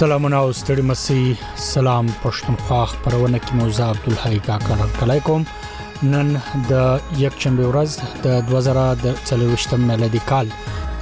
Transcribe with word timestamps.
سلامونه 0.00 0.36
او 0.36 0.52
ستړي 0.58 0.82
مسي 0.82 1.36
سلام 1.76 2.06
پښتونخوا 2.24 2.84
خبرونه 2.92 3.38
کې 3.38 3.56
موزه 3.58 3.88
عبد 3.94 4.06
الحی 4.10 4.38
کاکر 4.46 4.84
کلای 5.00 5.20
کوم 5.26 5.42
نن 6.12 6.30
د 6.68 7.18
یک 7.24 7.36
شنبه 7.46 7.66
ورځ 7.72 8.22
د 8.26 8.40
2023 8.52 9.82
میلادي 9.90 10.22
کال 10.30 10.48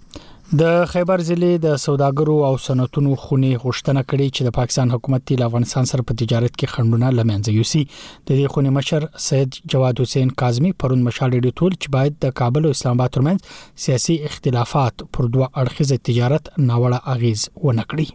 د 0.61 0.77
خیبر 0.91 1.19
ضلع 1.29 1.47
د 1.65 1.73
سوداګرو 1.85 2.35
او 2.47 2.51
صنعتونو 2.67 3.09
خونی 3.23 3.49
غشتنه 3.63 4.01
کړې 4.09 4.27
چې 4.35 4.41
د 4.45 4.49
پاکستان 4.59 4.87
حکومت 4.95 5.21
تل 5.31 5.41
افغانستان 5.47 5.85
سره 5.91 6.01
په 6.11 6.19
تجارت 6.21 6.53
کې 6.59 6.73
خندونه 6.75 7.07
لمنځه 7.17 7.51
یوسي 7.59 7.81
د 7.89 8.29
دې 8.37 8.45
خونی 8.55 8.69
مشر 8.77 9.05
سید 9.27 9.59
جواد 9.75 9.95
حسین 10.03 10.29
کاظمی 10.43 10.71
پرون 10.85 11.03
مشال 11.09 11.29
ډیډي 11.33 11.51
ټول 11.59 11.71
چې 11.81 11.87
باید 11.97 12.13
د 12.27 12.33
کابل 12.39 12.63
او 12.69 12.73
اسلام 12.77 12.97
آباد 12.99 13.13
ترمنځ 13.19 13.39
سیاسي 13.85 14.15
اختلافات 14.31 15.05
پر 15.17 15.29
دوه 15.37 15.47
اړخیزه 15.61 15.97
تجارت 16.09 16.49
ناوړه 16.69 16.99
اغیز 17.17 17.47
ونکړي 17.67 18.07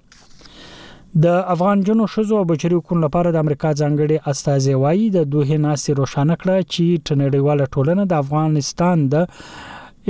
د 1.25 1.37
افغان 1.53 1.81
جنو 1.89 2.07
شزو 2.15 2.39
او 2.39 2.45
بچری 2.49 2.75
حکومت 2.77 3.03
لپاره 3.05 3.31
د 3.35 3.45
امریکا 3.45 3.71
ځانګړي 3.81 4.19
استازي 4.33 4.75
وایي 4.83 5.09
د 5.15 5.25
دوه 5.35 5.57
ناسي 5.67 5.95
روشانه 6.01 6.35
کړه 6.43 6.69
چې 6.73 7.03
ټنډيواله 7.09 7.71
ټولنه 7.77 8.05
د 8.11 8.25
افغانستان 8.25 9.05
د 9.15 9.31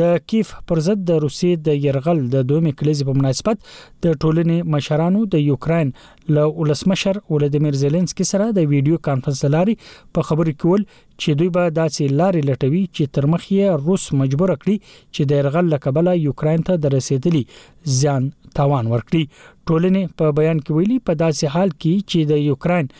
د 0.00 0.24
کیف 0.32 0.48
پر 0.70 0.80
ضد 0.86 1.04
د 1.10 1.20
روسي 1.24 1.52
د 1.68 1.76
يرغل 1.84 2.20
د 2.34 2.46
دومې 2.50 2.72
کلیز 2.82 3.02
په 3.10 3.14
مناسبت 3.20 3.62
د 4.06 4.18
ټولنې 4.24 4.58
مشرانو 4.74 5.22
د 5.36 5.44
یوکرين 5.44 5.92
له 6.38 6.46
ولسمشر 6.62 7.20
ولادیمیر 7.36 7.78
زيلنسکي 7.84 8.26
سره 8.32 8.50
د 8.60 8.68
ویډیو 8.74 9.00
کانفرنس 9.08 9.44
لاري 9.56 9.76
په 10.18 10.30
خبرو 10.30 10.56
کې 10.58 10.72
ول 10.74 10.84
چې 10.90 11.40
دوی 11.40 11.50
به 11.58 11.72
داسې 11.80 12.18
لارې 12.20 12.52
لټوي 12.52 12.84
چې 12.96 13.14
ترمخ 13.18 13.48
یې 13.48 13.84
روس 13.88 14.06
مجبور 14.24 14.54
کړي 14.54 14.92
چې 15.14 15.32
د 15.32 15.40
يرغل 15.42 15.74
لکبله 15.76 16.18
یوکرين 16.28 16.68
ته 16.70 16.82
د 16.86 16.96
رسیدلي 16.98 17.42
ځان 18.00 18.30
توان 18.58 18.88
ورکړي 18.92 19.48
ټولنې 19.70 20.02
په 20.20 20.36
بیان 20.38 20.60
کې 20.64 20.76
ویلي 20.78 20.98
په 21.08 21.18
داسې 21.22 21.54
حال 21.56 21.72
کې 21.82 21.92
چې 22.10 22.30
د 22.30 22.44
یوکرين 22.46 22.90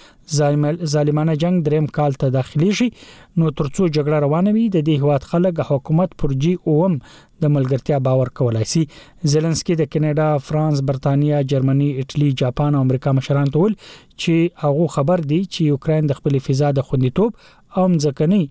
ظالمانه 0.94 1.34
جنگ 1.44 1.62
دریم 1.68 1.88
کال 1.96 2.16
ته 2.22 2.34
داخلي 2.36 2.68
شي 2.80 2.86
نو 2.90 3.50
ترڅو 3.60 3.88
جګړه 3.96 4.22
روانه 4.26 4.54
وي 4.56 4.66
د 4.76 4.84
دې 4.88 5.06
هواد 5.06 5.26
خلک 5.32 5.62
حکومت 5.70 6.14
پرجی 6.22 6.52
اوم 6.54 6.98
د 7.44 7.54
ملګرتیا 7.56 7.98
باور 8.08 8.32
کولای 8.40 8.68
شي 8.74 8.84
زيلنسکي 9.32 9.78
د 9.80 9.90
کینیډا 9.94 10.46
فرانس 10.50 10.84
برتانیا 10.92 11.40
جرمني 11.54 11.88
اټلی 12.02 12.30
جاپان 12.44 12.78
او 12.80 12.84
امریکا 12.88 13.16
مشران 13.20 13.52
ټول 13.56 13.78
چې 13.86 14.54
هغه 14.66 14.90
خبر 14.98 15.26
دی 15.32 15.40
چې 15.44 15.72
یوکرين 15.74 16.12
د 16.12 16.20
خپل 16.20 16.38
فضا 16.50 16.72
د 16.80 16.88
خوندیتوب 16.92 17.42
او 17.80 17.86
ځکني 18.06 18.42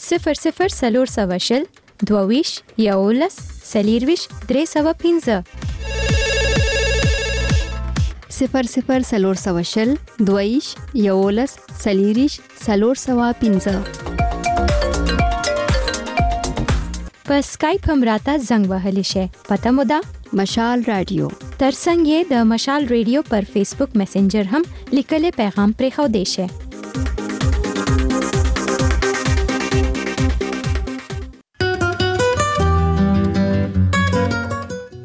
صفر 0.08 0.34
صفر 0.44 0.68
سلور 0.80 1.08
سوشل 1.18 1.62
دوويش 2.12 2.50
یولس 2.90 3.34
سلیرويش 3.72 4.22
درې 4.48 4.64
سوا 4.76 4.92
پنځه 5.06 5.36
00 8.46 9.02
سلور 9.06 9.34
سوا 9.38 9.62
شل 9.70 9.94
دویش 10.26 10.74
یولس 11.06 11.56
سلیریش 11.84 12.40
سلور 12.66 12.94
سوا 13.06 13.28
پنځه 13.40 13.82
په 17.26 17.38
اسکایپ 17.44 17.90
هم 17.90 17.98
راته 18.12 18.36
زنګ 18.48 18.70
وهلی 18.72 19.04
شي 19.12 19.24
پته 19.50 19.70
مو 19.76 19.84
ده 19.92 19.98
مشال 20.42 20.86
رادیو 20.94 21.28
ترڅنګ 21.42 22.00
یې 22.00 22.32
د 22.32 22.50
مشال 22.54 22.88
ریډیو 22.94 23.20
پر 23.30 23.50
فیسبوک 23.52 23.96
میسنجر 24.02 24.50
هم 24.56 24.66
لیکلی 25.00 25.36
پیغام 25.40 25.78
پرې 25.78 25.94
خو 25.98 26.06
دی 26.18 26.24
شي 26.34 26.48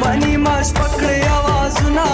پانی 0.00 0.36
ماش 0.44 0.68
پکړې 0.78 1.18
आवाजونه 1.36 2.06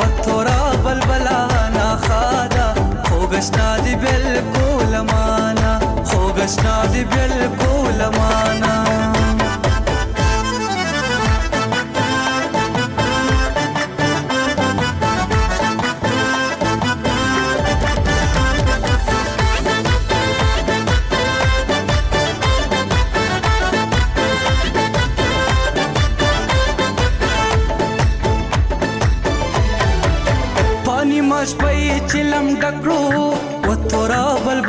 وتور 0.00 0.46
بلبلا 0.84 1.40
نه 1.76 1.88
خادا 2.06 2.66
خوګشنا 3.08 3.68
دی 3.86 3.94
بالکل 4.04 4.92
معنا 5.10 5.72
خوګشنا 6.10 6.76
دی 6.92 7.04
بالکل 7.16 8.00
معنا 8.18 8.76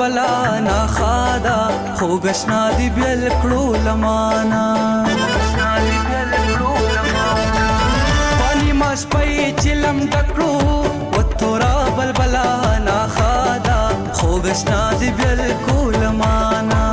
کربلا 0.04 0.60
نه 0.60 0.88
خادا 0.88 1.70
خو 1.96 2.08
بشنا 2.28 2.62
دی 2.78 2.90
بل 2.96 3.28
کړو 3.42 3.66
لمانا 3.86 4.64
پانی 8.40 8.72
ماش 8.80 9.02
پي 9.14 9.52
چلم 9.64 9.98
ډکړو 10.12 10.54
وتورا 11.16 11.72
بلبلا 12.00 12.44
نه 12.90 12.98
خادا 13.16 13.80
خو 14.20 14.30
بشنا 14.44 14.82
دی 15.00 15.10
بل 15.22 15.40
کول 15.68 15.98
مانا 16.20 16.86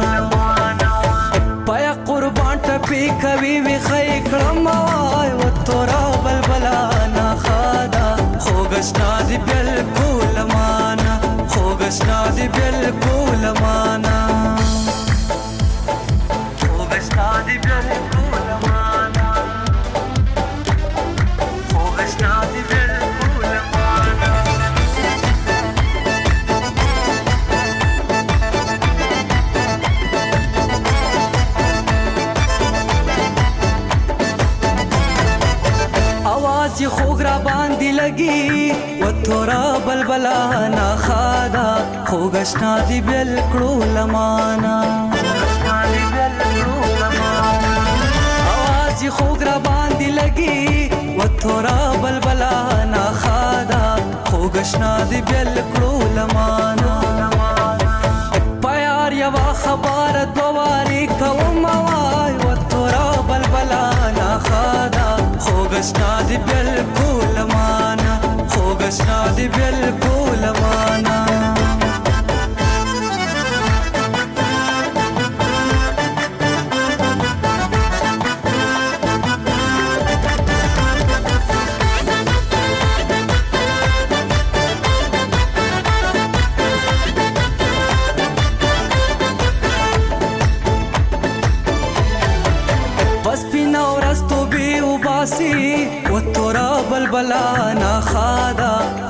پیا 1.67 1.93
قربان 2.07 2.57
ټپي 2.65 3.05
کوي 3.23 3.55
وی 3.65 3.79
خې 3.87 4.11
کړم 4.31 4.67
وای 4.71 5.37
وتورا 5.45 6.03
بلبلا 6.25 6.81
نه 7.21 7.29
خادا 7.47 8.09
خو 8.45 8.55
بشنا 8.75 9.13
دی 9.31 9.37
بل 9.51 9.69
کول 9.97 10.30
وبسناد 11.91 12.35
بيلقوا 12.37 13.29
الأمانة 13.35 14.19
وبسناد 16.81 17.47
بيلقوا 17.47 18.27
الأمانة 18.35 19.33
وبسناد 21.75 22.53
بيلقوا 22.71 23.39
الأمانة 23.39 24.37
أوى 36.31 36.60
داسې 36.71 36.87
خوږ 36.95 37.19
را 37.27 37.37
باندې 37.47 37.91
لګي 38.01 38.41
و 39.03 39.05
تورا 39.27 39.65
بلبلا 39.87 40.41
نه 40.77 40.87
خادا 41.05 41.69
خوږ 42.09 42.35
شنا 42.51 42.75
دی 42.89 42.99
بل 43.09 43.31
کړو 43.53 43.73
لمانا 43.97 44.77
اواز 48.51 48.99
خوږ 49.17 49.41
را 49.49 49.59
باندې 49.67 50.09
لګي 50.21 50.61
و 51.19 51.21
تورا 51.43 51.81
بلبلا 52.03 52.57
نه 52.93 53.05
خادا 53.23 53.85
خوږ 54.31 54.55
شنا 54.73 54.95
دی 55.11 55.21
بل 55.31 55.53
کړو 55.73 55.95
لمانا 56.19 56.95
پیار 58.67 59.11
یوا 59.23 59.49
خبر 59.65 60.15
دواري 60.39 61.03
کوم 61.21 61.61
وای 61.65 62.33
و 62.45 62.47
تورا 62.75 63.07
بلبلا 63.33 63.85
نه 64.21 64.29
خادا 64.47 65.11
غسنا 65.73 66.23
دي 66.29 66.37
بالكول 66.37 67.53
معانا 67.55 68.21
خو 68.51 68.61
غسنا 68.73 69.33
دي 69.37 69.49
بالكول 69.49 70.41
معانا 70.63 71.30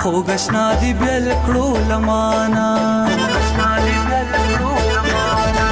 خو 0.04 0.12
غشنا 0.28 0.62
دی 0.80 0.92
بل 1.00 1.25
کړو 1.47 1.69
لمانا 1.90 2.69
غشنا 3.35 3.71
دی 3.85 3.95
بل 4.11 4.28
کړو 4.50 4.75
لمانا 4.95 5.66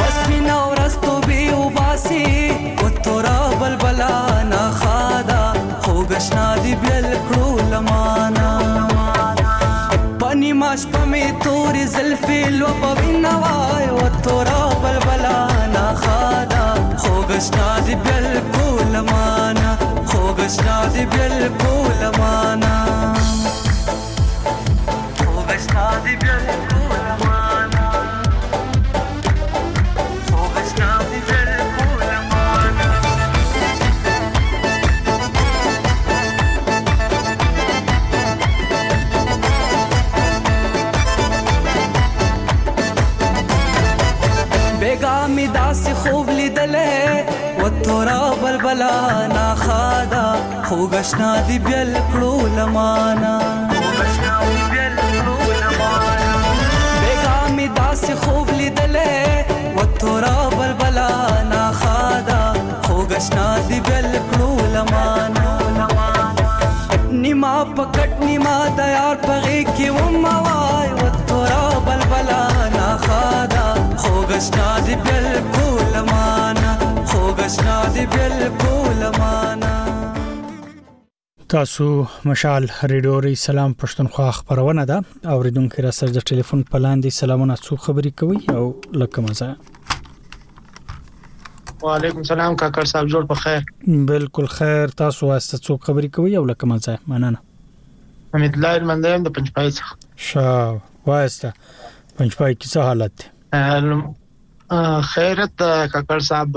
بس 0.00 0.16
پینا 0.26 0.56
ورستو 0.70 1.12
به 1.26 1.38
وباسي 1.60 2.24
او 2.80 2.88
تورا 3.06 3.40
بلبلا 3.60 4.16
نه 4.50 4.62
خادا 4.80 5.42
خو 5.86 5.94
غشنا 6.10 6.46
دی 6.64 6.74
بل 6.84 7.04
کړو 7.28 7.46
لمانا 7.72 8.48
پنی 10.24 10.52
ماش 10.60 10.80
په 10.96 11.02
می 11.14 11.26
تور 11.48 11.74
زلفې 11.94 12.42
لو 12.60 12.70
په 12.84 12.90
وینا 13.00 13.32
وای 13.46 13.84
او 13.94 14.02
تورا 14.28 14.60
بلبلا 14.84 15.40
نه 15.78 15.86
خادا 16.04 16.66
خو 17.06 17.12
غشنا 17.32 17.70
دی 17.88 17.94
بل 18.10 18.26
کړو 18.36 18.86
لمانا 18.98 19.74
خو 20.10 20.22
غشنا 20.42 20.78
دی 20.94 21.06
بل 21.18 21.32
کړو 21.40 21.98
لمانا 22.04 22.74
می 45.28 45.46
داسې 45.52 45.90
خوب 46.02 46.28
لیدلې 46.30 47.62
و 47.62 47.68
تورا 47.84 48.20
بلبلا 48.40 49.26
نا 49.32 49.46
خادا 49.64 50.24
خوګشنا 50.68 51.30
دی 51.46 51.58
بل 51.66 51.94
کړو 52.12 52.58
لمانا 52.58 53.38
خوګشنا 53.72 54.36
دی 54.56 54.68
بل 54.74 54.93
داسې 58.04 58.14
خوب 58.26 58.48
لیدلې 58.56 59.76
و 59.80 59.84
تراب 60.00 60.54
البلا 60.62 61.44
نا 61.52 61.60
خادا 61.76 62.40
خو 62.86 62.96
غشنا 63.12 63.46
دی 63.68 63.78
بل 63.86 64.08
کړو 64.28 64.50
لمان 64.74 65.34
نیما 67.22 67.52
پکټ 67.78 68.10
نیما 68.26 68.52
د 68.80 68.90
یار 68.96 69.16
پغې 69.26 69.58
کې 69.74 69.88
و 69.94 70.20
ما 70.24 70.34
وای 70.46 70.88
و 70.98 71.04
تراب 71.30 71.88
البلا 71.96 72.42
نا 72.76 72.86
خادا 73.06 73.64
خو 74.02 74.14
غشنا 74.34 74.66
دی 74.90 74.94
بل 75.08 75.26
کول 75.56 75.94
مان 76.10 76.58
خو 77.10 77.20
غشنا 77.40 77.78
دی 77.96 78.04
بل 78.18 78.38
کول 78.60 79.02
مان 79.18 79.66
تاسو 81.54 81.84
مشال 82.30 82.64
ریډیو 82.92 83.16
ری 83.24 83.34
سلام 83.40 83.72
پښتونخوا 83.80 84.28
خبرونه 84.38 84.84
ده 84.90 85.28
اوریدونکو 85.34 85.82
را 85.84 85.90
سره 85.98 86.10
د 86.16 86.22
ټلیفون 86.30 86.62
په 86.72 86.80
لاندې 86.84 87.16
سلامونه 87.16 87.56
څو 87.66 87.78
خبرې 87.84 88.12
کوي 88.22 88.56
او 88.60 88.64
لکه 89.02 89.22
مزه 89.26 89.46
وعلیکم 91.84 92.22
سلام 92.30 92.56
کاکر 92.64 92.90
صاحب 92.94 93.12
جوړ 93.14 93.28
په 93.34 93.42
خیر 93.44 93.94
بالکل 94.10 94.50
خیر 94.56 94.96
تاسو 95.02 95.30
واسطه 95.30 95.56
څو 95.66 95.78
خبرې 95.86 96.10
کوي 96.18 96.34
او 96.42 96.44
لکه 96.50 96.70
مزه 96.72 96.96
مننه 97.14 98.36
امید 98.40 98.60
لای 98.66 98.80
مندم 98.92 99.28
د 99.28 99.36
پنځپای 99.38 99.72
څخه 99.78 100.20
شا 100.32 100.50
واسطه 101.12 102.20
پنځپای 102.24 102.36
کې 102.56 102.74
څه 102.74 102.90
حالت 102.90 103.18
دی 103.22 103.30
خیرت 105.12 105.56
کاکړ 105.92 106.18
صاحب 106.30 106.52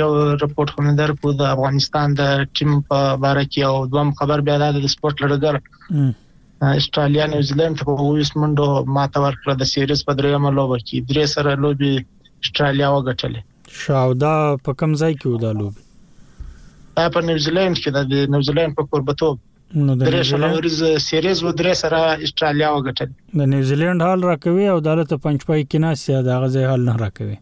یو 0.00 0.10
رپورت 0.42 0.70
خوندر 0.74 1.10
کو 1.22 1.32
د 1.40 1.46
افغانستان 1.54 2.14
د 2.18 2.42
ټیم 2.58 2.72
په 2.90 2.98
اړه 3.04 3.46
کې 3.54 3.64
او 3.68 3.86
دوم 3.94 4.12
خبر 4.20 4.44
بیا 4.48 4.56
د 4.64 4.84
سپورت 4.96 5.22
لړګر 5.24 5.58
استرالیا 6.82 7.26
نیوزیلند 7.36 7.82
په 7.88 7.96
اویس 8.08 8.30
منډو 8.40 8.68
ماته 8.98 9.24
ورکړه 9.24 9.56
د 9.62 9.70
سیریز 9.72 10.04
په 10.10 10.18
دریمه 10.20 10.52
لوبه 10.58 10.78
کې 10.84 11.08
درې 11.10 11.32
سره 11.34 11.58
لوبي 11.64 11.92
استرالیا 12.46 12.92
وګټله 12.96 13.74
شاودا 13.84 14.34
په 14.68 14.78
کم 14.82 14.94
ځای 15.02 15.16
کې 15.16 15.34
ودا 15.34 15.52
لوبي 15.62 17.10
په 17.18 17.26
نیوزیلند 17.30 17.82
کې 17.82 18.08
د 18.14 18.34
نیوزیلند 18.36 18.78
په 18.80 18.88
قربتوب 18.92 19.38
نو 19.82 19.94
د 19.94 20.04
درې 20.06 20.26
شلورز 20.28 20.76
سیریز 21.04 21.40
و 21.44 21.52
درې 21.60 21.78
سره 21.82 22.02
استرالیا 22.26 22.68
وګټل 22.74 23.14
د 23.40 23.48
نیوزیلند 23.54 24.04
حال 24.08 24.26
راکوي 24.32 24.66
او 24.74 24.76
دالته 24.90 25.18
پنځپای 25.24 25.64
کې 25.64 25.82
ناسیا 25.86 26.20
د 26.28 26.44
غزې 26.44 26.70
حال 26.72 26.84
نه 26.90 26.94
راکوي 27.02 27.34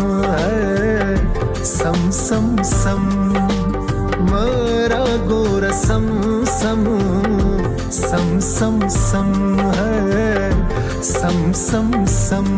ಸಂ 1.78 2.00
ಸಂ 2.26 2.62
ಸಂ 2.84 3.06
ಮರ 4.34 4.94
ಗೋರ 5.32 5.66
ಸಂ 5.88 6.08
ಸಮೂ 6.60 6.98
सम 7.96 8.40
सम 8.54 8.80
सम 8.96 9.28
है 9.76 10.32
सम 11.10 11.38
सम 11.68 11.92
सम 12.16 12.50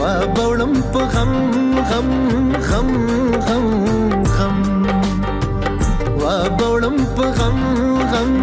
வபளம் 0.00 0.76
பகம் 0.94 1.34
ஹம் 1.90 2.12
ஹம் 2.68 2.94
ஹம் 3.48 3.74
ஹம் 4.36 4.68
வபளம் 6.22 7.00
பகம் 7.18 7.64
ஹம் 8.12 8.38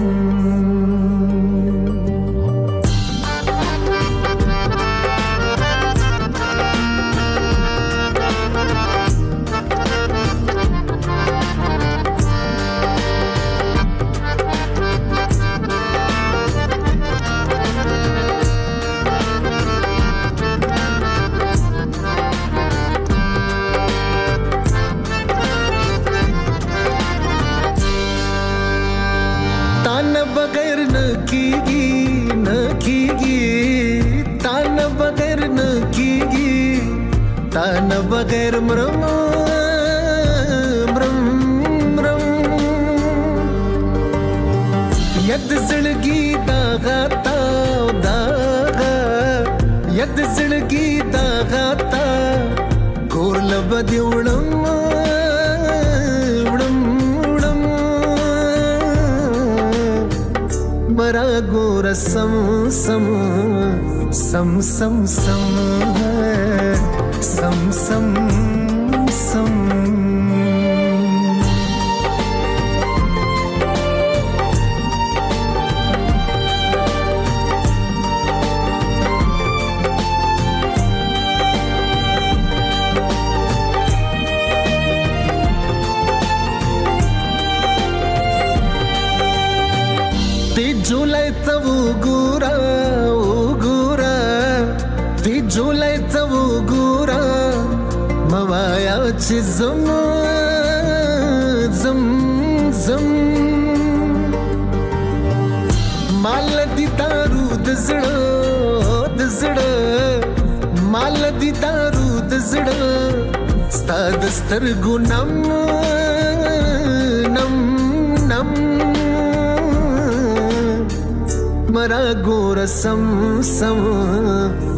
आत्मरा 121.74 122.22
घोर 122.26 122.58
सं 122.70 123.02
सं 123.42 123.80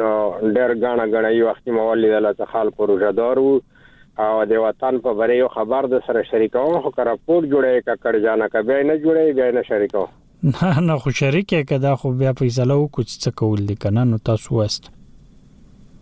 نو 0.01 0.13
ډیر 0.61 0.73
غاڼه 0.77 1.07
غړی 1.17 1.49
وخت 1.49 1.69
مو 1.79 1.85
ولیدل 1.91 2.31
چې 2.33 2.55
خلک 2.57 2.81
روزا 2.93 3.11
دار 3.21 3.43
وو 3.49 3.55
او 4.23 4.31
د 4.55 4.65
وطن 4.67 5.03
په 5.09 5.19
بریو 5.23 5.53
خبر 5.59 5.91
د 5.97 6.05
سره 6.09 6.25
شریکو 6.33 6.65
خو 6.87 6.95
کرا 7.01 7.15
پور 7.27 7.51
جوړه 7.53 7.85
ککړ 7.89 8.25
جانا 8.27 8.49
کبه 8.57 8.81
نه 8.93 8.99
جوړه 9.05 9.39
بیا 9.43 9.51
نه 9.59 9.67
شریکو 9.69 10.07
نه 10.43 10.81
نه 10.81 10.99
خو 10.99 11.11
شریکه 11.11 11.65
کدا 11.65 11.95
خو 11.99 12.11
بیا 12.19 12.33
فیصله 12.41 12.75
وکړ 12.81 13.07
څه 13.07 13.39
کول 13.41 13.63
دي 13.71 13.75
کنه 13.85 14.03
نو 14.11 14.19
تاسو 14.29 14.59
وست 14.59 14.85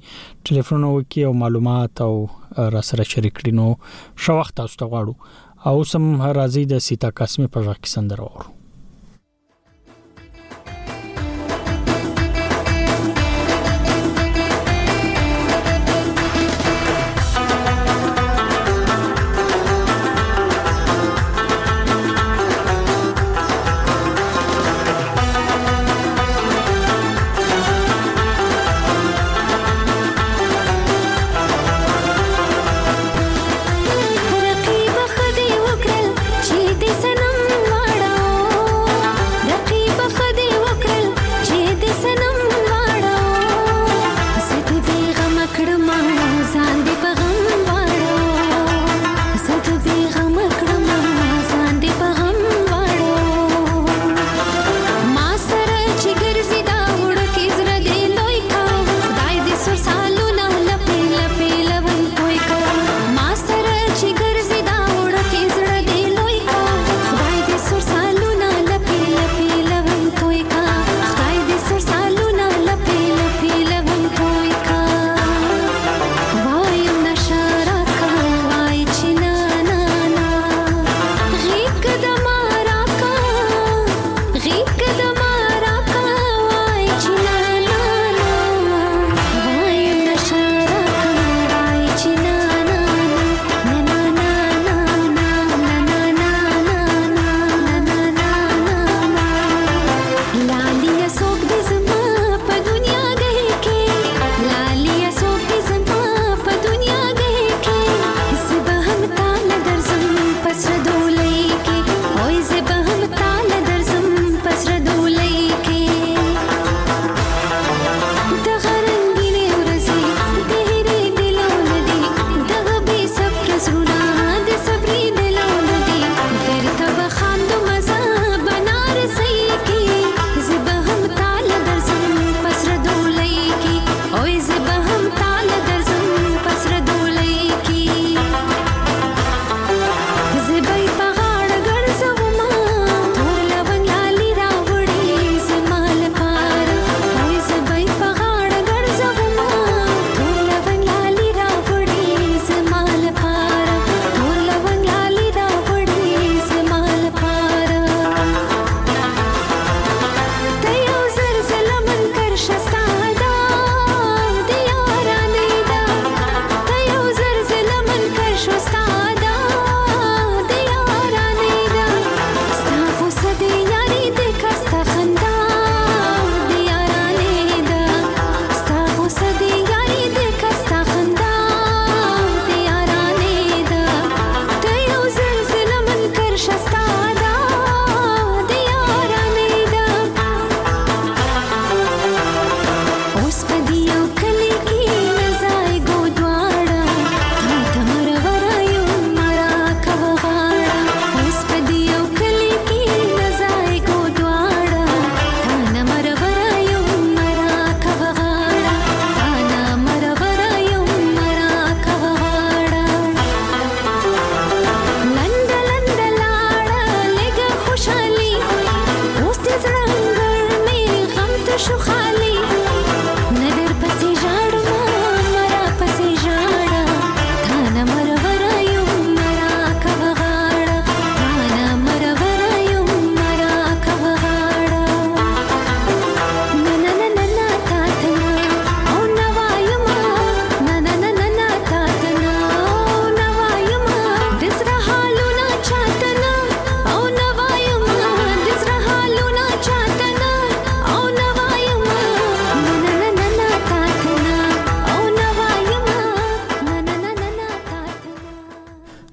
ټلیفون 0.51 0.85
وکي 0.93 1.23
او 1.29 1.33
معلومات 1.45 2.03
او 2.09 2.13
را 2.71 2.81
سره 2.89 3.05
شریک 3.13 3.35
کړئ 3.39 3.53
نو 3.61 3.67
شوخت 4.27 4.53
تاسو 4.63 4.75
ته 4.83 4.93
غواړو 4.95 5.15
او 5.71 5.77
سم 5.93 6.05
راځي 6.39 6.65
د 6.73 6.85
سیتا 6.89 7.09
قاسمی 7.21 7.47
په 7.55 7.61
ځخ 7.69 7.77
کې 7.83 7.91
سندره 7.97 8.25
اورو 8.31 8.49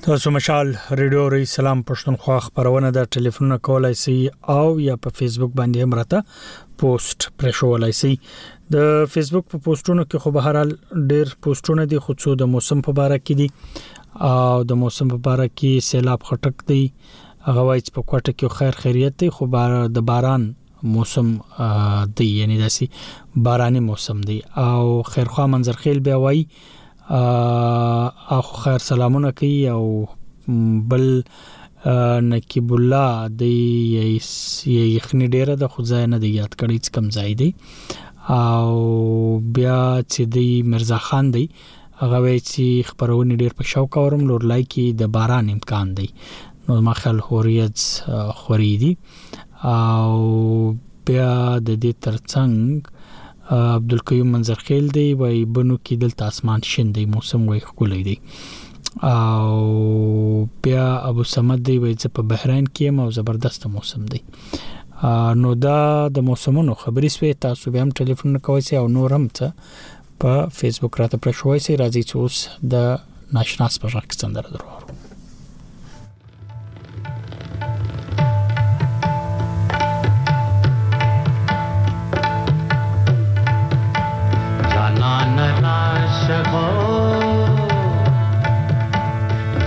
تاسو 0.10 0.32
مشال 0.32 0.67
ریډیو 1.00 1.24
ری 1.30 1.43
سلام 1.50 1.82
پښتونخوا 1.89 2.36
خبرونه 2.45 2.89
د 2.93 3.04
ټلیفون 3.15 3.52
کولای 3.67 3.93
سي 4.04 4.13
او 4.54 4.69
یا 4.84 4.93
په 5.04 5.13
فیسبوک 5.17 5.52
باندې 5.60 5.91
مرته 5.91 6.80
پوسټ 6.84 7.28
پرشولای 7.43 7.91
سي 7.98 8.10
د 8.76 8.88
فیسبوک 9.15 9.45
په 9.52 9.60
پوسټونو 9.67 10.06
کې 10.06 10.24
خو 10.24 10.32
بهرال 10.38 10.72
ډېر 11.12 11.36
پوسټونه 11.48 11.86
دي 11.91 12.00
خو 12.06 12.15
څو 12.24 12.34
د 12.43 12.50
موسم 12.56 12.82
په 12.88 13.06
اړه 13.12 13.28
کې 13.28 13.38
دي 13.41 14.26
او 14.32 14.65
د 14.72 14.82
موسم 14.86 15.13
په 15.13 15.36
اړه 15.36 15.56
کې 15.62 15.88
سیلاب 15.89 16.26
خټک 16.32 16.65
دی 16.74 16.82
غوایچ 17.60 17.93
په 18.00 18.06
کوټه 18.13 18.38
کې 18.39 18.60
خیر 18.62 18.82
خیریت 18.88 19.19
دی 19.26 19.30
خو 19.38 19.52
بار 19.60 19.78
د 20.00 20.08
باران 20.12 20.50
موسم 20.98 21.32
دی 22.24 22.30
یعنی 22.41 22.60
داسي 22.65 22.89
باراني 23.52 23.86
موسم 23.91 24.26
دی 24.34 24.39
او 24.65 25.00
خیرخوا 25.13 25.48
منظر 25.56 25.82
خیل 25.86 26.06
به 26.12 26.24
وای 26.28 26.43
اخو 27.10 28.56
خیر 28.63 28.78
سلامونه 28.88 29.30
کوي 29.38 29.67
او 29.69 29.84
بل 30.89 31.06
نکیب 32.30 32.74
الله 32.76 33.28
د 33.28 33.41
یخنی 33.52 35.30
ډیره 35.30 35.56
د 35.62 35.67
خدای 35.78 36.06
نه 36.12 36.17
دی 36.26 36.30
یاد 36.39 36.54
کړی 36.60 36.78
چې 36.86 36.89
کم 36.93 37.10
ځای 37.15 37.34
دی 37.34 37.50
او 38.36 39.39
بیا 39.60 39.80
چې 40.12 40.22
دی 40.36 40.63
مرزا 40.76 40.98
خان 41.08 41.32
دی 41.38 41.41
هغه 42.00 42.19
وی 42.28 42.36
چې 42.39 42.88
خبرونه 42.91 43.36
ډیر 43.43 43.54
په 43.63 43.72
شوق 43.74 43.98
اورم 44.04 44.22
لور 44.34 44.43
لای 44.54 44.63
کی 44.76 44.86
د 45.02 45.12
باران 45.17 45.50
امکان 45.56 45.93
دی 46.02 46.08
نو 46.67 46.80
ما 46.89 46.93
خل 47.02 47.19
حریت 47.32 47.78
خوريدي 48.43 48.93
او 49.76 50.13
بیا 51.08 51.60
د 51.60 51.80
دې 51.80 51.93
ترڅنګ 52.08 52.98
عبدالقیوم 53.57 54.27
منظرخیل 54.27 54.88
دی 54.93 55.13
وای 55.19 55.45
بنو 55.57 55.75
کې 55.85 55.95
دلته 56.01 56.23
اسمان 56.31 56.59
شین 56.71 56.88
دی 56.95 57.03
موسم 57.13 57.41
وای 57.49 57.59
خولې 57.69 58.01
دی 58.07 58.15
او 59.12 60.43
بیا 60.65 60.85
ابو 61.12 61.23
سمد 61.35 61.59
دی 61.69 61.77
وای 61.83 61.95
چې 62.01 62.07
په 62.19 62.31
بحرین 62.33 62.65
کې 62.75 62.88
مو 62.99 63.09
زبردست 63.19 63.65
موسم 63.77 64.01
دی 64.13 64.21
نو 65.41 65.49
دا 65.65 65.79
د 66.19 66.27
موسمونو 66.29 66.73
خبرې 66.83 67.09
سوې 67.17 67.31
تاسو 67.47 67.71
به 67.77 67.81
هم 67.88 67.97
ټلیفون 68.03 68.31
کوئ 68.49 68.63
او 68.83 68.88
نور 68.99 69.13
هم 69.13 69.27
ته 69.38 69.53
په 70.25 70.47
فیسبوک 70.62 70.93
راته 71.03 71.17
پرشوي 71.25 71.59
سي 71.67 71.77
راځي 71.83 72.07
چې 72.09 72.15
اوس 72.23 72.47
د 72.75 73.38
ناشناس 73.39 73.79
په 73.83 73.88
شخص 73.97 74.23
څنګه 74.23 74.57
درو 74.57 74.97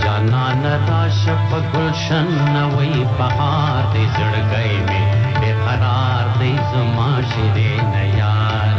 جانان 0.03 0.61
راشه 0.87 1.35
په 1.49 1.57
گلشن 1.73 2.27
نوې 2.55 2.95
بهار 3.17 3.81
دې 3.93 4.03
زړګي 4.15 4.73
مې 4.87 5.03
بے 5.39 5.51
قرار 5.65 6.25
دې 6.39 6.53
زما 6.71 7.11
شیرې 7.31 7.73
نه 7.93 8.03
یار 8.21 8.75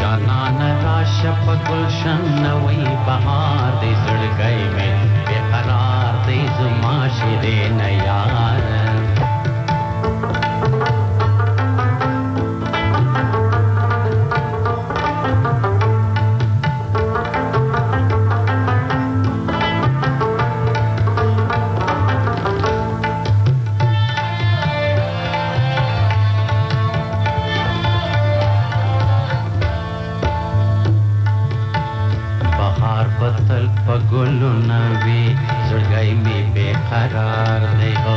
جانان 0.00 0.58
راشه 0.86 1.32
په 1.44 1.54
گلشن 1.68 2.20
نوې 2.44 2.82
بهار 3.06 3.70
دې 3.82 3.92
زړګي 4.04 4.58
مې 4.74 4.90
بے 5.28 5.38
قرار 5.52 6.12
دې 6.26 6.40
زما 6.58 6.96
شیرې 7.16 7.60
نه 7.78 7.88
یار 8.06 8.60
गुलू 34.18 34.48
नवी 34.68 35.18
जुड़गई 35.70 36.14
में 36.22 36.46
बेकरार 36.54 37.66
दे 37.80 37.90
हो 38.06 38.14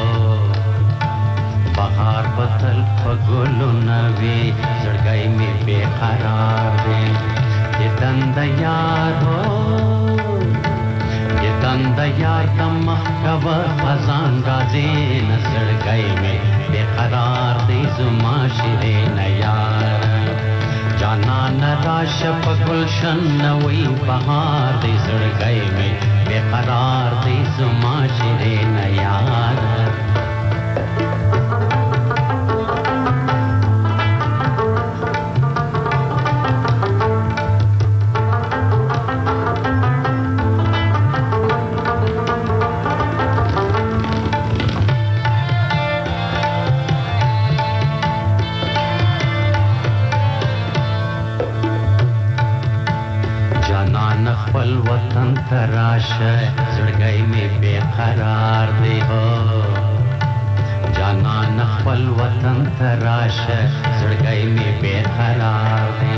बहार 1.76 2.30
बदल 2.38 2.80
पगुलो 3.02 3.68
नवी 3.90 4.38
जुड़गई 4.86 5.28
में 5.36 5.54
बेकरार 5.66 6.80
दे 6.88 6.98
ये 7.84 7.90
दंद 8.02 8.40
यार 8.64 9.22
हो 9.28 10.26
ये 11.46 11.56
दंद 11.66 12.00
यार 12.24 12.50
तम 12.62 12.92
कब 13.26 13.46
खजान 13.86 14.42
गाजे 14.50 14.88
न 15.30 15.42
जुड़गई 15.50 16.22
में 16.22 16.54
बेकरार 16.76 17.66
दे 17.72 17.82
जुमा 18.00 18.38
शिरे 18.62 18.96
न 19.18 19.34
यार 19.42 20.01
जाना 21.16 21.40
न 21.58 21.70
राशप 21.84 22.42
गुलशन 22.68 23.18
न 23.42 23.50
वही 23.64 23.84
बहार 24.08 24.76
दे 24.84 24.94
सड़ 25.00 25.26
गए 25.44 25.60
में 25.78 26.24
बेकरार 26.28 27.14
दे 27.26 27.36
समाशरे 27.58 28.56
न 28.72 28.88
यार 29.02 30.10
راشه 56.02 56.48
زړګی 56.76 57.18
مې 57.32 57.46
بے 57.62 57.76
قرار 57.96 58.68
دی 58.84 58.96
هو 59.10 59.28
جانان 60.98 61.58
خپل 61.74 62.02
وطن 62.20 62.58
ته 62.78 62.90
راشه 63.08 63.58
زړګی 64.00 64.40
مې 64.56 64.70
بے 64.82 64.96
قرار 65.18 65.88
دی 66.02 66.18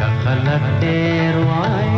کخلک 0.00 0.62
ډیر 0.82 1.32
وای 1.48 1.92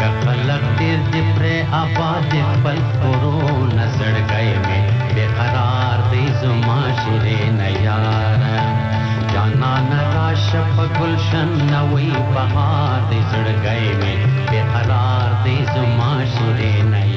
کخلک 0.00 0.62
ډیر 0.78 0.98
دې 1.12 1.22
پر 1.36 1.44
آباد 1.80 2.24
خپل 2.50 2.78
کورونه 3.00 3.84
زړګی 3.98 4.48
مې 4.64 4.82
بے 5.14 5.26
قرار 5.38 5.98
دی 6.10 6.22
زما 6.42 6.78
شیرین 7.02 7.58
یاره 7.86 8.62
جانان 9.34 9.88
راشه 10.16 10.62
په 10.76 10.84
گلشن 10.98 11.48
نوې 11.72 12.12
بهار 12.34 13.00
دې 13.10 13.20
زړګي 13.32 13.86
مې 14.02 14.41
पे 14.52 14.58
हरार 14.72 15.30
दे 15.44 15.54
जुमा 15.68 16.08
सुरे 16.34 16.72
नया 16.90 17.11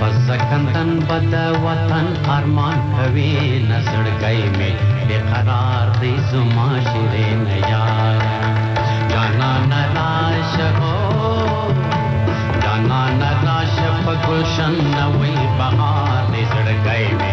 پسکندن 0.00 0.90
بد 1.08 1.34
وطن 1.64 2.06
ارمان 2.36 2.76
کوي 2.96 3.32
نسړګی 3.70 4.40
می 4.58 4.72
به 5.08 5.18
قرار 5.30 5.86
دی 6.00 6.12
زما 6.32 6.68
شیرین 6.88 7.42
یار 7.70 8.20
جانا 9.12 9.52
نراش 9.70 10.54
هو 10.76 10.94
جانا 12.62 13.02
نراش 13.20 13.74
په 14.04 14.12
گلشن 14.26 14.74
نوې 14.98 15.36
بهار 15.58 16.22
دی 16.32 16.42
زړګی 16.54 17.06
می 17.20 17.27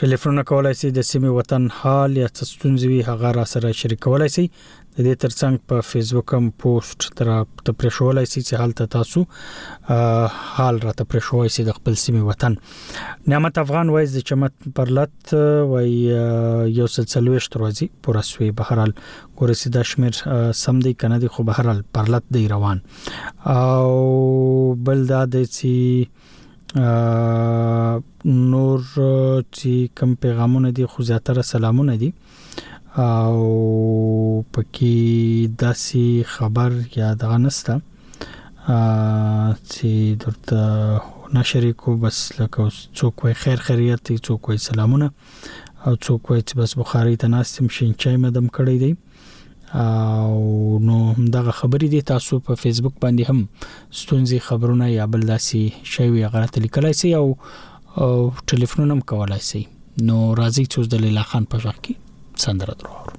ټلیفون 0.00 0.38
کولای 0.50 0.70
شي 0.78 0.88
د 0.94 1.00
سیمه 1.10 1.30
وطن 1.34 1.66
حال 1.80 2.16
یا 2.20 2.28
ستونزوي 2.38 2.96
هغه 3.08 3.28
را 3.36 3.42
سره 3.52 3.72
شریکولای 3.80 4.26
شي 4.36 4.42
د 4.96 5.06
دې 5.06 5.20
ترڅنګ 5.24 5.60
په 5.72 5.84
فیسبوک 5.90 6.32
هم 6.38 6.48
پوسټ 6.62 7.06
تر 7.20 7.30
ته 7.68 7.76
پرښولای 7.82 8.24
شي 8.32 8.40
چې 8.40 8.62
حالت 8.62 8.82
تاسو 8.94 9.22
حال 10.56 10.82
را 10.86 10.94
ته 11.00 11.06
پرښوي 11.14 11.52
شي 11.58 11.64
د 11.68 11.76
خپل 11.78 11.98
سیمه 12.06 12.22
وطن 12.30 12.56
نعمت 13.34 13.60
افغان 13.64 13.90
وایز 13.96 14.14
د 14.18 14.26
چمت 14.32 14.68
پرلط 14.80 15.34
وای 15.74 15.94
یو 16.80 16.86
سلسلويشت 16.98 17.58
روزي 17.64 17.90
پورا 18.08 18.22
سوی 18.30 18.50
بهرال 18.62 18.94
ګورسي 19.04 19.74
د 19.78 19.88
شمیر 19.92 20.22
سم 20.64 20.82
دی 20.88 20.94
کنه 21.04 21.20
دی 21.26 21.32
خو 21.38 21.46
بهرال 21.52 21.82
پرلط 21.98 22.30
دی 22.38 22.46
روان 22.56 22.84
او 23.58 23.90
بل 24.90 25.06
دا 25.14 25.24
د 25.38 25.50
چې 25.58 26.23
نور 28.24 28.78
چې 29.56 29.72
کم 29.96 30.14
پیغامونه 30.24 30.70
دي 30.78 30.84
خو 30.94 31.02
زیاتره 31.10 31.42
سلامونه 31.52 31.94
دي 32.02 32.08
او 33.02 34.42
پکې 34.52 34.94
داسي 35.64 36.06
خبر 36.32 36.72
یا 36.96 37.10
دغه 37.22 37.36
نسته 37.44 37.72
چې 39.70 39.90
درته 40.22 40.60
نشرې 41.34 41.72
کو 41.84 41.90
بس 42.06 42.18
لکه 42.40 42.62
څوک 42.96 43.14
وي 43.26 43.34
خیر 43.44 43.58
خیریت 43.68 44.02
څوک 44.30 44.42
وي 44.52 44.58
سلامونه 44.68 45.06
او 45.84 45.92
څوک 46.04 46.22
وي 46.30 46.40
چې 46.48 46.54
بس 46.62 46.74
بخاری 46.84 47.16
ته 47.24 47.28
ناستم 47.36 47.68
شین 47.78 47.92
چای 48.04 48.16
مدم 48.24 48.46
کړی 48.60 48.76
دی 48.84 48.92
او 49.74 50.38
نو 50.88 50.96
دغه 51.36 51.50
خبرې 51.60 51.88
دي 51.94 52.02
تاسو 52.10 52.32
په 52.48 52.52
فیسبوک 52.64 52.94
باندې 53.02 53.22
هم 53.30 53.40
ستونزې 54.02 54.38
خبرونه 54.48 54.86
یا 54.98 55.04
بل 55.14 55.20
داسې 55.32 55.60
شی 55.94 56.06
وي 56.12 56.24
غلط 56.36 56.54
لیکلای 56.66 56.94
سي 57.00 57.10
او 57.22 57.26
ټلیفون 58.48 58.86
هم 58.96 59.00
کولای 59.14 59.42
سي 59.50 59.62
نو 60.06 60.16
راځي 60.40 60.64
چې 60.72 60.78
د 60.94 61.04
لیلا 61.08 61.24
خان 61.34 61.44
په 61.52 61.56
ځخ 61.66 61.76
کې 61.84 61.94
سندره 62.46 62.74
درور 62.80 63.10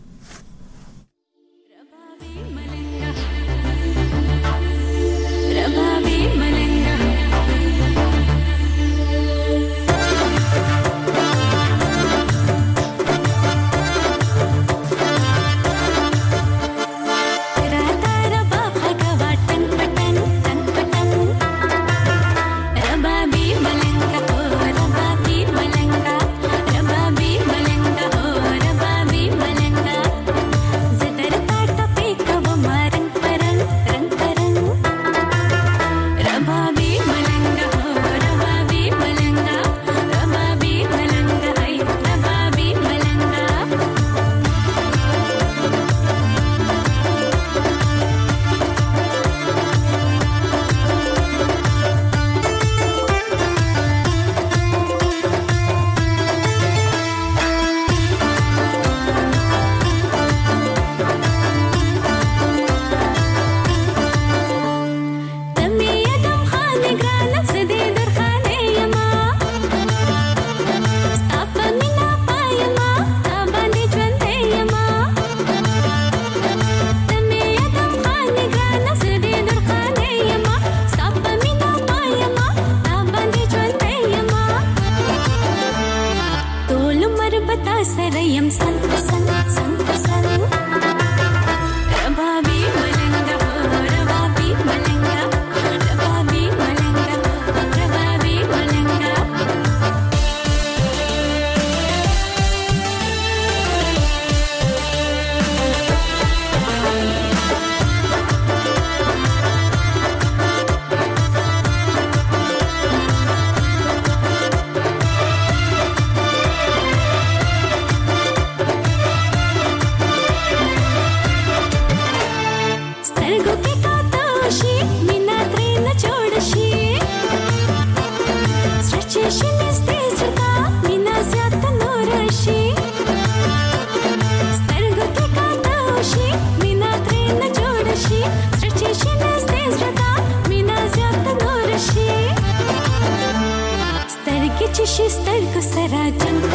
सरा 145.61 146.03
जंग 146.21 146.54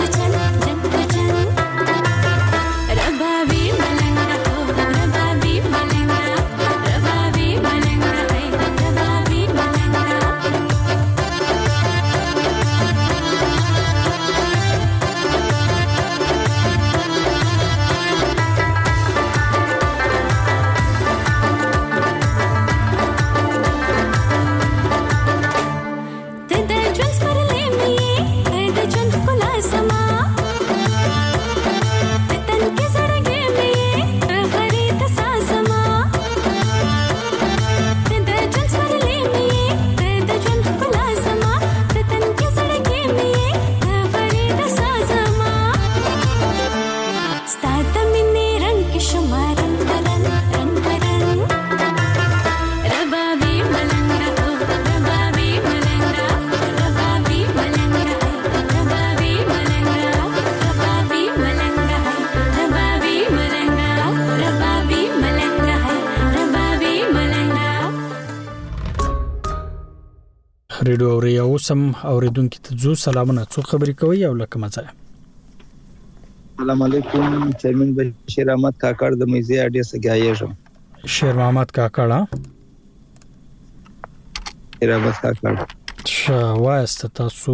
سم 71.70 71.82
اوریدونکو 72.10 72.58
ته 72.66 72.70
ځو 72.84 72.90
سلامونه 73.06 73.42
څو 73.54 73.60
خبرې 73.72 73.94
کوي 74.00 74.20
او 74.28 74.30
لکه 74.42 74.60
مزه 74.62 74.82
السلام 74.86 76.82
علیکم 76.86 77.52
چیرمن 77.60 77.92
بشیر 77.98 78.50
احمد 78.54 78.80
کاکړ 78.84 79.18
د 79.20 79.30
میزه 79.34 79.60
اډیا 79.66 79.84
سګایېږم 79.90 80.52
شیر 81.16 81.36
محمد 81.40 81.68
کاکړه 81.78 82.18
شیر 84.74 84.90
احمد 84.96 85.16
کاکړ 85.22 85.50
شا 86.18 86.40
واسته 86.64 87.06
تاسو 87.22 87.52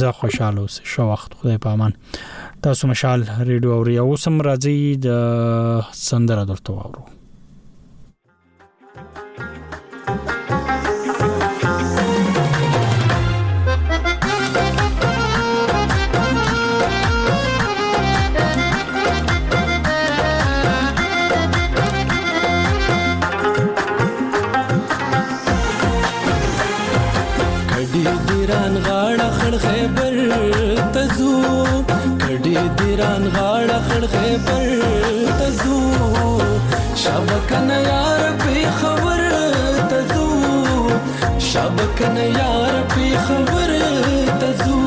زه 0.01 0.11
خوشاله 0.21 0.61
اوسئ 0.65 0.83
شو 0.93 1.09
وخت 1.11 1.33
خدای 1.41 1.57
په 1.65 1.69
امان 1.79 1.93
تاسو 2.67 2.87
مشال 2.93 3.23
ریډیو 3.29 3.71
اوري 3.79 3.97
اوسم 4.05 4.41
راځي 4.51 5.05
د 5.09 5.93
سندره 6.03 6.45
درته 6.53 6.73
واورو 6.79 7.07
thank 10.09 10.51
you 10.51 10.58
ځان 33.09 33.23
غاړه 33.35 33.77
خړخې 33.87 34.29
پر 34.45 34.69
تزو 35.39 35.81
شبکن 37.03 37.69
یار 37.91 38.21
په 38.41 38.53
خبر 38.79 39.21
تزو 39.91 40.27
شبکن 41.49 42.17
یار 42.39 42.73
په 42.93 43.07
خبر 43.27 43.71
تزو 44.41 44.81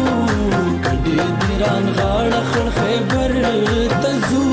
کډې 0.85 1.27
دیران 1.41 1.85
غاړه 1.99 2.41
خړخې 2.51 2.95
پر 3.11 3.31
تزو 4.03 4.45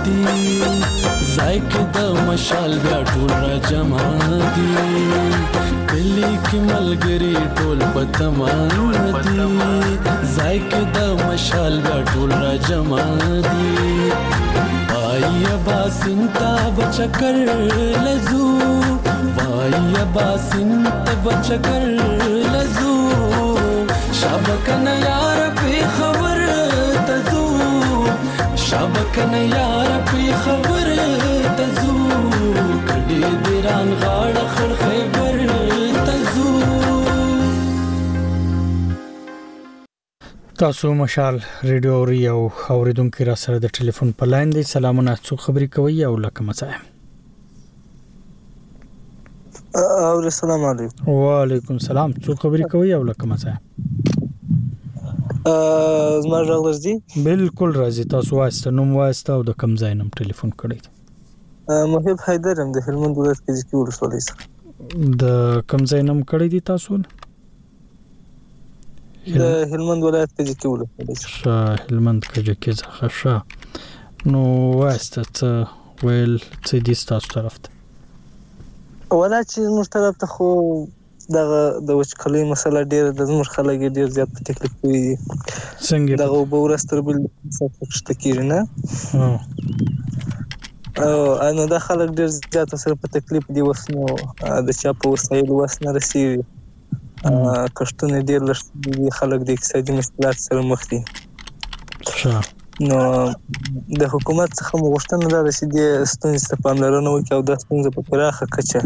دي 0.06 0.20
ځای 1.36 1.58
کې 1.70 1.82
د 1.95 1.97
مشال 2.28 2.72
بیا 2.84 2.99
ټول 3.12 3.30
را 3.43 3.56
جمع 3.70 4.06
دي 4.56 4.86
کلی 5.89 6.32
کې 6.45 6.60
ملګری 6.72 7.36
ټول 7.58 7.80
پتمان 7.93 8.76
دي 8.78 9.45
ځای 10.36 10.58
کې 10.70 10.84
د 10.95 10.99
مشال 11.26 11.74
بیا 11.86 11.97
ټول 12.14 12.30
را 12.43 12.54
جمع 12.68 13.06
دي 13.49 14.18
وایا 14.93 15.56
با 15.68 15.80
سنتا 15.99 16.52
بچکر 16.80 17.36
لزو 18.08 18.45
وایا 19.38 20.04
با 20.18 20.28
سنتا 20.49 21.14
بچکر 21.30 21.84
لزو 22.56 22.93
شبکن 24.24 24.86
یار 25.08 25.39
په 25.62 25.80
خبر 25.99 26.20
شبکن 28.72 29.34
یار 29.55 29.89
په 30.09 30.36
خبر 30.43 30.89
تزو 31.57 31.95
کډې 32.26 33.32
بیران 33.47 33.89
غاړه 34.03 34.43
خړ 34.53 34.69
خبر 34.82 35.97
تزو 36.09 36.53
تاسو 40.63 40.93
مشال 41.01 41.39
ریډیو 41.72 41.97
ری 42.11 42.22
او 42.36 42.39
اوریدونکو 42.78 43.28
را 43.32 43.36
سره 43.43 43.59
د 43.65 43.76
ټلیفون 43.80 44.13
په 44.22 44.32
لاین 44.36 44.55
دی 44.57 44.63
سلامونه 44.74 45.17
څو 45.26 45.39
خبري 45.47 45.67
کوي 45.78 45.97
او 46.11 46.13
لکه 46.28 46.47
مسایم 46.51 46.88
او 49.82 50.15
السلام 50.15 50.72
علیکم 50.72 51.11
وعلیکم 51.24 51.78
سلام 51.89 52.11
څو 52.30 52.39
خبري 52.45 52.63
کوي 52.76 52.93
او 52.99 53.03
لکه 53.11 53.28
مسایم 53.36 54.01
زما 55.46 56.39
غږ 56.50 56.50
راځي 56.62 56.94
بالکل 57.28 57.70
راځي 57.82 58.04
تاسو 58.14 58.32
واسطه 58.39 58.70
نوم 58.80 58.89
واسطه 59.02 59.30
او 59.36 59.42
د 59.50 59.56
کم 59.64 59.72
ځای 59.84 59.94
نوم 60.02 60.10
ټلیفون 60.20 60.52
کړی 60.62 60.80
محب 61.94 62.18
حیدر 62.28 62.56
هم 62.64 62.70
د 62.76 62.86
هلمند 62.88 63.14
ولایت 63.22 63.39
کې 63.44 63.54
ځکه 63.60 63.74
ورسولې 63.78 64.20
سره 64.28 64.42
د 65.22 65.24
کم 65.74 65.82
ځای 65.94 66.02
نوم 66.10 66.20
کړی 66.30 66.48
دي 66.54 66.62
تاسو 66.70 66.92
د 69.42 69.44
هلمند 69.74 70.02
ولایت 70.10 70.32
کې 70.36 70.44
ځکه 70.52 70.66
ورسولې 70.72 71.16
ښه 71.36 71.60
هلمند 71.86 72.24
کې 72.32 72.42
ځکه 72.48 72.70
ځخه 72.82 73.08
ښه 73.18 73.38
نو 74.34 74.42
واسطه 74.84 75.22
ته 75.38 75.52
ویل 76.10 76.34
څه 76.66 76.76
دي 76.89 76.96
تاسو 77.14 77.28
طرف 77.36 77.56
ته 77.68 77.80
ولا 79.20 79.42
چې 79.52 79.60
مشترک 79.80 80.16
ته 80.24 80.28
خو 80.34 80.50
دغه 81.38 81.61
د 81.88 81.89
وچکالۍ 81.99 82.43
مسله 82.53 82.79
ډیر 82.91 83.05
د 83.19 83.21
زموږ 83.29 83.47
خلک 83.55 83.77
ډیر 83.97 84.07
زیات 84.17 84.29
په 84.36 84.41
تکلیف 84.49 84.71
کوي 84.82 85.01
څنګه 85.88 86.13
دغه 86.23 86.36
وبو 86.41 86.57
ورستر 86.63 86.97
بل 87.07 87.17
څه 88.05 88.13
کېږي 88.21 88.43
نه 88.51 88.59
او 91.43 91.51
نو 91.57 91.63
دا 91.73 91.79
خلک 91.88 92.09
ډیر 92.19 92.29
زیات 92.38 92.69
سره 92.84 92.93
په 93.01 93.07
تکلیف 93.15 93.43
دي 93.55 93.61
وسنو 93.69 94.03
د 94.67 94.69
چا 94.82 94.89
په 94.99 95.05
وسایلو 95.13 95.53
وسنه 95.61 95.89
رسیدي 95.97 96.32
کښتونه 97.77 98.15
ډیر 98.29 98.39
لږ 98.49 98.59
خلک 99.19 99.39
د 99.43 99.49
اقتصادي 99.55 99.91
مشکلات 99.99 100.38
سره 100.47 100.61
مخ 100.71 100.82
دي 100.91 100.99
ښه 102.17 102.36
نو 102.88 102.97
د 103.99 104.01
حکومت 104.13 104.49
څخه 104.59 104.72
مغوښتنه 104.84 105.28
ده 105.34 105.51
چې 105.57 105.63
د 105.76 105.78
ستونزې 106.13 106.45
ته 106.51 106.55
پاملرنه 106.63 107.09
وکړي 107.11 107.34
او 107.38 107.41
د 107.49 107.51
ستونزې 107.63 107.89
په 107.95 108.01
پراخه 108.09 108.45
کچه 108.55 108.82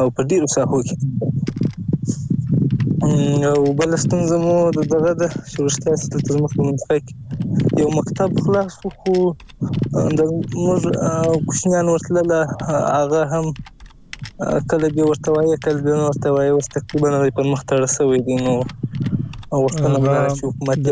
او 0.00 0.06
په 0.16 0.20
ډیرو 0.30 0.48
ساحو 0.56 0.78
کې 0.86 0.96
او 3.52 3.60
بل 3.78 3.90
ستونزه 4.04 4.36
مو 4.44 4.56
د 4.78 4.80
دغه 4.94 5.10
د 5.20 5.22
شورشته 5.52 5.88
ستل 6.02 6.20
تر 6.26 6.36
مخ 6.42 6.52
منځ 6.64 6.80
کې 6.88 7.12
یو 7.80 7.88
مکتب 7.98 8.30
خلاص 8.44 8.72
خو 9.00 9.16
د 10.18 10.20
موږ 10.66 10.80
کوشنیان 11.48 11.86
ورتلل 11.88 12.28
هغه 12.96 13.20
هم 13.32 13.46
کله 14.70 14.86
به 14.96 15.02
ورته 15.10 15.28
وایي 15.34 15.54
کله 15.66 15.80
به 15.86 15.94
ورته 16.08 16.28
وایي 16.34 16.50
اوس 16.52 16.66
تقریبا 16.76 17.10
په 17.38 17.42
مخ 17.50 17.60
تړسوي 17.70 18.18
دي 18.26 18.36
نو 18.44 18.56
او 19.52 19.58
غوښتنه 19.64 19.96
ده 20.06 20.16
چې 20.36 20.42
حکومت 20.50 20.78
د 20.88 20.90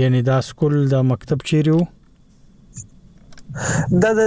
یعنی 0.00 0.20
دا 0.30 0.38
سکول 0.48 0.74
د 0.94 1.06
مکتب 1.10 1.38
چیرې 1.48 1.72
وو 1.76 1.84
دا 4.02 4.08
د 4.18 4.22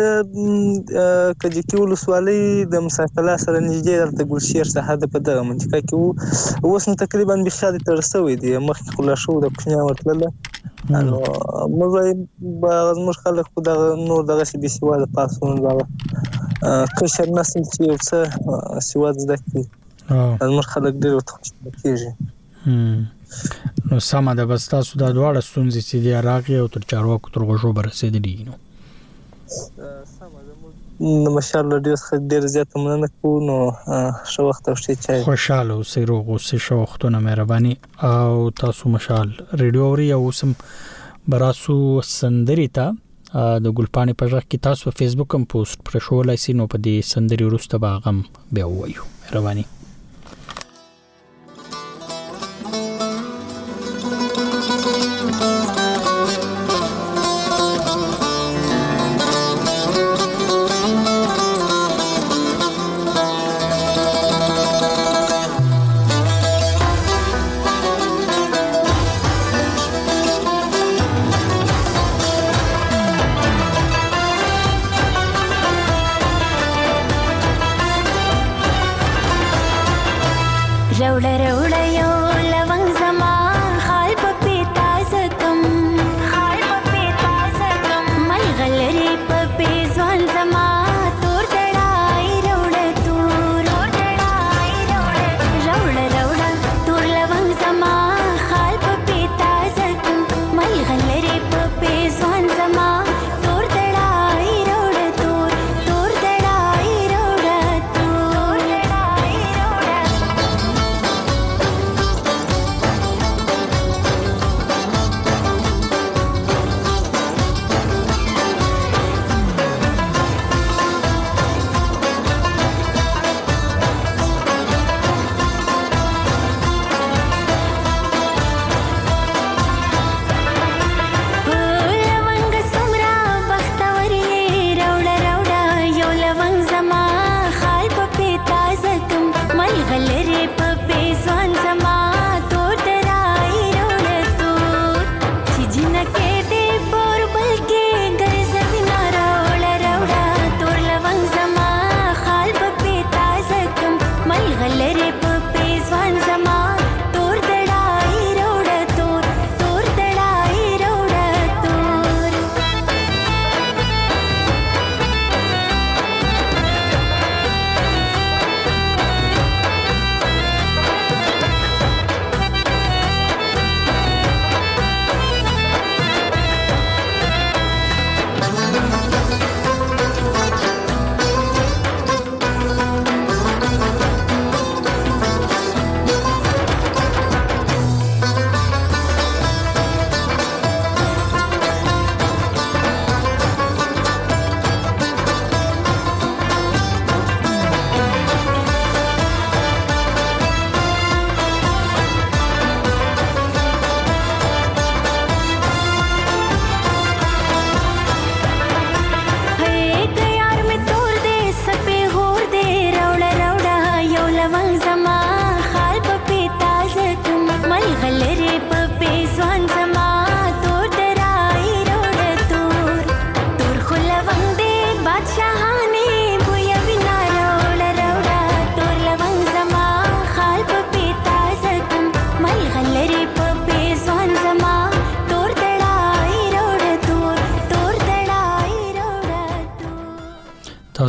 کجکی 1.42 1.76
ولسوالۍ 1.80 2.42
د 2.74 2.76
مسافلا 2.88 3.36
سره 3.46 3.58
نږدې 3.68 3.98
د 4.20 4.22
ګلشیر 4.32 4.66
ساحه 4.76 4.96
په 5.16 5.20
دغه 5.28 5.42
منطقه 5.50 5.80
کې 5.88 5.96
وو 6.00 6.10
اوس 6.70 6.84
نو 6.90 6.94
تقریبا 7.04 7.36
به 7.48 7.52
شاده 7.60 7.80
تر 7.90 7.98
سوې 8.12 8.34
دي 8.44 8.52
مخکې 8.70 8.90
خلا 8.96 9.16
شو 9.24 9.36
د 9.44 9.46
کوچنیا 9.56 9.82
ورتله 9.90 10.30
نو 11.10 11.20
مزه 11.78 12.02
به 12.62 12.74
زموږ 12.98 13.16
خلک 13.26 13.46
خو 13.52 13.60
د 13.68 13.72
نور 14.08 14.24
دغه 14.32 14.44
سي 14.52 14.58
بي 14.64 14.70
سواله 14.78 15.08
پاسونه 15.18 15.56
دا 15.66 16.74
قشر 16.98 17.28
نسل 17.38 17.62
چې 17.74 17.92
اوسه 17.92 18.82
سواد 18.90 19.24
زده 19.26 19.38
کړي 19.44 19.64
زموږ 20.50 20.66
خلک 20.74 20.94
ډېر 21.04 21.14
وتښتل 21.20 21.66
کیږي 21.82 22.12
نو 23.92 23.98
سم 24.10 24.30
ده 24.40 24.46
بس 24.52 24.64
تاسو 24.74 24.92
دا 25.02 25.10
دواړه 25.18 25.42
ستونزې 25.50 25.82
چې 25.90 25.98
دی 26.06 26.14
راغی 26.30 26.56
او 26.62 26.68
تر 26.76 26.84
چارواکو 26.94 27.34
تر 27.36 27.42
غوږو 27.50 27.70
برسېدلې 27.82 28.36
نو 28.48 28.54
سم 29.58 30.34
ده 30.48 30.54
نو 31.26 31.30
ماشاالله 31.38 31.78
ډیر 31.88 32.00
ښه 32.06 32.14
ډیر 32.34 32.44
زیات 32.54 32.70
مننه 32.84 33.08
کوم 33.20 33.38
نو 33.50 33.58
شو 34.38 34.44
وخت 34.50 34.64
او 34.74 34.78
شته 34.84 34.94
چای 35.06 35.20
خوشاله 35.28 35.72
اوسئ 35.76 36.04
روغ 36.14 36.24
اوسئ 36.38 36.58
شو 36.70 36.78
وختونه 36.82 37.18
مهرباني 37.28 37.74
او 38.14 38.34
تاسو 38.64 38.84
مشال 38.98 39.28
ریډیو 39.38 39.84
اوري 39.90 40.08
او 40.18 40.24
سم 40.42 40.52
براسو 41.34 41.76
سندري 42.10 42.68
ته 42.80 42.88
د 43.64 43.66
ګلپانی 43.82 44.14
په 44.20 44.26
ځخ 44.32 44.44
کې 44.46 44.64
تاسو 44.70 44.84
په 44.92 44.98
فیسبوک 45.04 45.30
هم 45.40 45.46
پوسټ 45.56 45.88
پر 45.90 45.96
شو 46.10 46.20
لای 46.32 46.40
سي 46.48 46.58
نو 46.62 46.68
په 46.76 46.84
دې 46.88 47.06
سندري 47.16 47.50
وروسته 47.52 47.76
باغم 47.88 48.18
به 48.36 48.62
وایو 48.78 49.04
مهرباني 49.10 49.66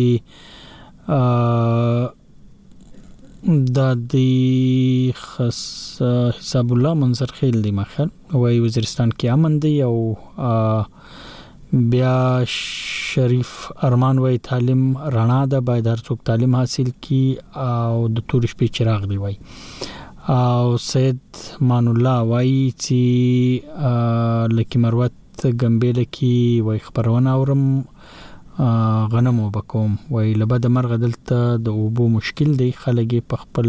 د 3.76 3.86
دې 4.12 5.18
خاص 5.24 5.58
حساب 6.38 6.66
الله 6.76 6.92
منظر 7.02 7.34
خیل 7.40 7.56
دی 7.66 7.72
مخه 7.80 8.40
وای 8.44 8.58
وزیرستان 8.68 9.12
کې 9.18 9.28
امن 9.34 9.58
دی 9.64 9.74
او 9.88 9.96
بیا 11.96 12.14
شریف 12.54 13.52
ارمان 13.90 14.18
وای 14.24 14.38
تعلیم 14.50 14.84
رڼا 15.18 15.38
ده 15.56 15.60
باید 15.68 15.86
هر 15.92 16.00
څوک 16.06 16.18
تعلیم 16.32 16.56
حاصل 16.62 16.90
کړي 16.94 17.70
او 17.76 18.10
د 18.18 18.26
تورش 18.34 18.56
په 18.64 18.72
چراغ 18.80 19.04
دی 19.12 19.16
وای 19.26 19.38
او 20.34 20.76
سید 20.90 21.24
مان 21.68 21.86
الله 21.92 22.18
وایي 22.30 22.64
چې 22.82 23.00
لکه 24.56 24.76
مروت 24.84 25.40
ګمبېل 25.62 25.98
کې 26.14 26.34
وای 26.68 26.78
خبرونه 26.86 27.30
اورم 27.36 27.64
غنم 29.12 29.36
وبکوم 29.42 29.92
وای 30.14 30.28
لبه 30.40 30.56
د 30.64 30.72
مرغ 30.76 30.92
دلته 31.04 31.38
د 31.66 31.76
اوبو 31.82 32.04
مشکل 32.16 32.50
دی 32.62 32.66
خلګي 32.82 33.20
په 33.28 33.36
خپل 33.42 33.68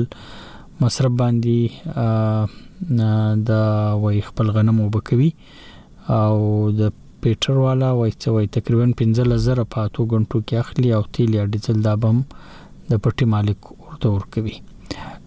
مصرف 0.82 1.14
باندې 1.22 1.58
د 3.50 3.60
وای 4.06 4.20
خپل 4.30 4.48
غنم 4.56 4.78
وبکوي 4.86 5.30
او 6.24 6.36
د 6.80 6.90
پیټر 7.22 7.54
والا 7.68 7.90
وای 8.00 8.12
چې 8.22 8.28
وای 8.38 8.48
تقریبا 8.58 8.86
15000 9.04 9.64
پاتو 9.78 10.00
غنټو 10.16 10.38
کې 10.48 10.56
اخلي 10.64 10.90
او 10.98 11.04
تیل 11.20 11.32
یا 11.40 11.44
ډیزل 11.58 11.78
دابم 11.90 12.18
د 12.32 12.92
پټي 13.04 13.26
مالک 13.36 13.60
ورته 13.84 14.08
ورکوي 14.16 14.56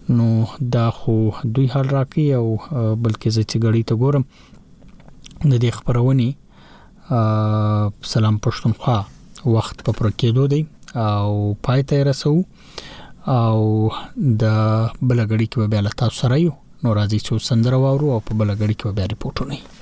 نو 0.09 0.43
دا 0.73 0.85
خو 0.95 1.15
دوی 1.43 1.67
حل 1.73 1.85
راکې 1.89 2.25
او 2.39 2.45
بلکې 2.95 3.29
زه 3.37 3.43
چې 3.49 3.57
غړی 3.65 3.83
ته 3.91 3.95
ګورم 4.03 4.23
د 5.51 5.53
دې 5.63 5.71
خبرونه 5.77 6.27
سلام 8.13 8.35
پښتونخوا 8.47 8.97
وخت 9.55 9.77
په 9.89 9.97
پر 9.99 10.07
کېدو 10.23 10.47
دی 10.55 10.63
او 11.07 11.29
پای 11.67 11.83
ته 11.91 11.99
رسو 12.09 12.33
او 12.39 12.43
د 12.45 12.95
بلګړی 13.27 15.45
کې 15.51 15.59
به 15.61 15.67
بیا 15.75 15.81
له 15.89 15.99
تاسو 16.03 16.15
سره 16.23 16.41
یو 16.45 16.51
نو 16.83 16.93
راځي 16.93 17.19
چې 17.25 17.45
سندره 17.51 17.77
واورو 17.85 18.13
او 18.13 18.19
په 18.25 18.33
بلګړی 18.39 18.73
کې 18.79 18.85
به 18.87 18.93
بیا 19.01 19.05
ریپورتونه 19.15 19.80